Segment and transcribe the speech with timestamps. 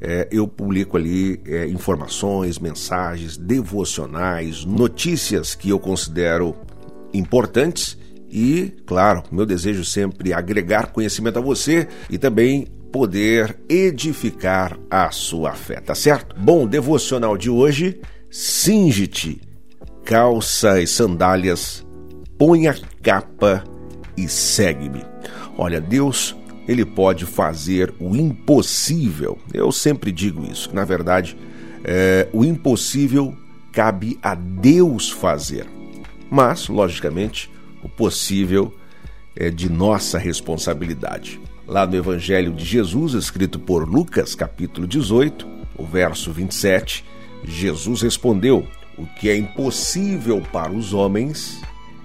[0.00, 6.54] é, eu publico ali é, informações, mensagens, devocionais, notícias que eu considero
[7.12, 7.98] importantes
[8.30, 15.10] e, claro, meu desejo sempre é agregar conhecimento a você e também poder edificar a
[15.10, 16.36] sua fé, tá certo?
[16.38, 19.40] Bom, devocional de hoje, cinge-te,
[20.04, 21.86] calça e sandálias,
[22.38, 23.64] põe a capa
[24.16, 25.02] e segue-me.
[25.56, 26.36] Olha, Deus
[26.68, 29.38] ele pode fazer o impossível.
[29.52, 31.36] Eu sempre digo isso, que na verdade
[31.82, 33.34] é, o impossível
[33.72, 35.66] cabe a Deus fazer.
[36.30, 37.50] Mas, logicamente,
[37.82, 38.74] o possível
[39.34, 41.40] é de nossa responsabilidade.
[41.66, 45.46] Lá no Evangelho de Jesus, escrito por Lucas, capítulo 18,
[45.76, 47.04] o verso 27,
[47.44, 51.62] Jesus respondeu: O que é impossível para os homens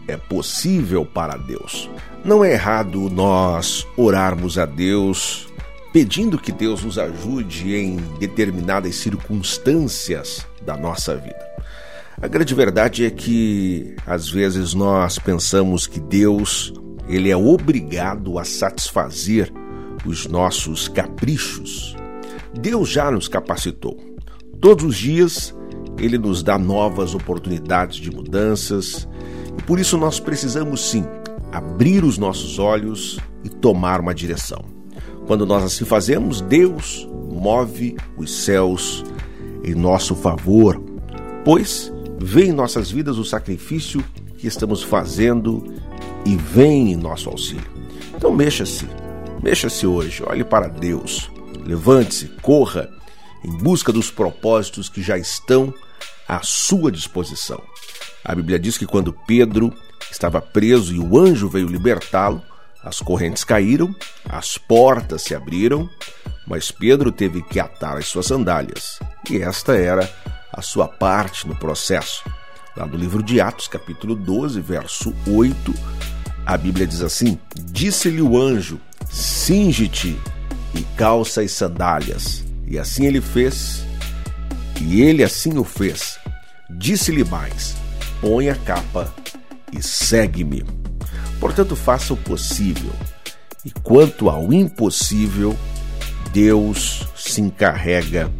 [0.07, 1.89] é possível para Deus.
[2.23, 5.47] Não é errado nós orarmos a Deus
[5.91, 11.53] pedindo que Deus nos ajude em determinadas circunstâncias da nossa vida.
[12.19, 16.73] A grande verdade é que às vezes nós pensamos que Deus
[17.07, 19.51] ele é obrigado a satisfazer
[20.05, 21.95] os nossos caprichos.
[22.59, 23.99] Deus já nos capacitou.
[24.59, 25.55] Todos os dias
[25.97, 29.07] ele nos dá novas oportunidades de mudanças
[29.61, 31.05] por isso nós precisamos sim
[31.51, 34.65] abrir os nossos olhos e tomar uma direção.
[35.27, 39.03] Quando nós assim fazemos, Deus move os céus
[39.63, 40.81] em nosso favor,
[41.45, 44.03] pois vê em nossas vidas o sacrifício
[44.37, 45.63] que estamos fazendo
[46.25, 47.71] e vem em nosso auxílio.
[48.15, 48.87] Então mexa-se,
[49.41, 51.31] mexa-se hoje, olhe para Deus,
[51.65, 52.89] levante-se, corra
[53.43, 55.73] em busca dos propósitos que já estão
[56.27, 57.61] à sua disposição.
[58.23, 59.73] A Bíblia diz que quando Pedro
[60.09, 62.41] estava preso e o anjo veio libertá-lo,
[62.83, 63.95] as correntes caíram,
[64.27, 65.89] as portas se abriram,
[66.47, 68.99] mas Pedro teve que atar as suas sandálias.
[69.29, 70.09] E esta era
[70.51, 72.23] a sua parte no processo.
[72.75, 75.73] Lá no livro de Atos, capítulo 12, verso 8,
[76.45, 78.79] a Bíblia diz assim: Disse-lhe o anjo:
[79.09, 80.19] Cinge-te
[80.73, 82.43] e calça as sandálias.
[82.67, 83.85] E assim ele fez,
[84.81, 86.17] e ele assim o fez.
[86.69, 87.75] Disse-lhe mais:
[88.23, 89.13] põe a capa
[89.73, 90.63] e segue-me.
[91.41, 92.93] Portanto, faça o possível.
[93.65, 95.53] E quanto ao impossível,
[96.31, 98.31] Deus se encarrega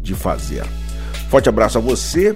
[0.00, 0.64] de fazer.
[1.28, 2.34] Forte abraço a você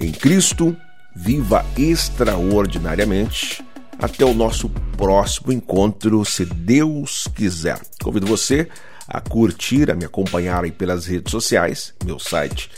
[0.00, 0.74] em Cristo.
[1.14, 3.62] Viva extraordinariamente.
[3.98, 7.78] Até o nosso próximo encontro, se Deus quiser.
[8.02, 8.68] Convido você
[9.06, 12.70] a curtir, a me acompanhar pelas redes sociais, meu site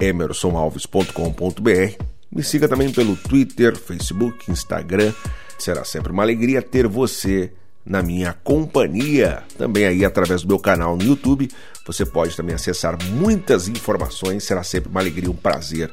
[0.00, 5.12] emersonalves.com.br me siga também pelo Twitter, Facebook, Instagram.
[5.58, 7.52] Será sempre uma alegria ter você
[7.84, 9.42] na minha companhia.
[9.58, 11.50] Também aí através do meu canal no YouTube.
[11.86, 14.44] Você pode também acessar muitas informações.
[14.44, 15.92] Será sempre uma alegria, um prazer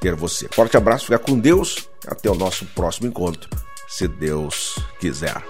[0.00, 0.48] ter você.
[0.50, 1.88] Forte abraço, fica com Deus.
[2.06, 3.48] Até o nosso próximo encontro,
[3.88, 5.42] se Deus quiser.